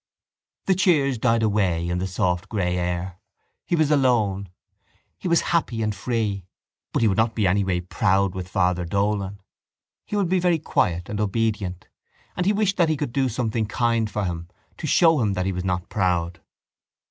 The 0.65 0.73
cheers 0.73 1.19
died 1.19 1.43
away 1.43 1.87
in 1.87 1.99
the 1.99 2.07
soft 2.07 2.49
grey 2.49 2.75
air. 2.75 3.19
He 3.67 3.75
was 3.75 3.91
alone. 3.91 4.49
He 5.19 5.27
was 5.27 5.41
happy 5.53 5.83
and 5.83 5.93
free: 5.93 6.47
but 6.91 7.03
he 7.03 7.07
would 7.07 7.19
not 7.19 7.35
be 7.35 7.45
anyway 7.45 7.81
proud 7.81 8.33
with 8.33 8.49
Father 8.49 8.83
Dolan. 8.83 9.39
He 10.07 10.15
would 10.15 10.27
be 10.27 10.39
very 10.39 10.57
quiet 10.57 11.07
and 11.07 11.19
obedient: 11.21 11.87
and 12.35 12.47
he 12.47 12.51
wished 12.51 12.77
that 12.77 12.89
he 12.89 12.97
could 12.97 13.13
do 13.13 13.29
something 13.29 13.67
kind 13.67 14.09
for 14.09 14.25
him 14.25 14.47
to 14.77 14.87
show 14.87 15.21
him 15.21 15.33
that 15.33 15.45
he 15.45 15.51
was 15.51 15.63
not 15.63 15.87
proud. 15.87 16.41